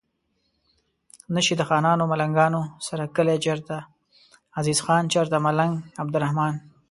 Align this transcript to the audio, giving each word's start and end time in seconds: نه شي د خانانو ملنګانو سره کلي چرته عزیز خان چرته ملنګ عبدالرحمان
نه 1.33 1.39
شي 1.45 1.53
د 1.57 1.61
خانانو 1.69 2.03
ملنګانو 2.11 2.61
سره 2.87 3.03
کلي 3.15 3.37
چرته 3.45 3.75
عزیز 4.59 4.79
خان 4.85 5.03
چرته 5.13 5.37
ملنګ 5.45 5.73
عبدالرحمان 6.01 6.53